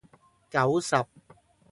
[0.49, 0.95] 九十